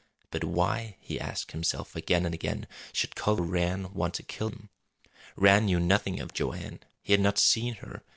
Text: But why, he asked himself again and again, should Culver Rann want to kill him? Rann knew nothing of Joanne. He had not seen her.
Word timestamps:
But 0.31 0.43
why, 0.43 0.97
he 0.99 1.19
asked 1.19 1.51
himself 1.51 1.95
again 1.95 2.25
and 2.25 2.33
again, 2.33 2.65
should 2.91 3.15
Culver 3.15 3.43
Rann 3.43 3.93
want 3.93 4.15
to 4.15 4.23
kill 4.23 4.49
him? 4.49 4.71
Rann 5.35 5.65
knew 5.65 5.79
nothing 5.79 6.19
of 6.19 6.33
Joanne. 6.33 6.79
He 7.03 7.13
had 7.13 7.19
not 7.21 7.37
seen 7.37 7.75
her. 7.75 8.01